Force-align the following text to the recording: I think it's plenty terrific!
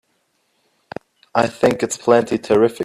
I 1.35 1.45
think 1.47 1.83
it's 1.83 1.95
plenty 1.95 2.39
terrific! 2.39 2.79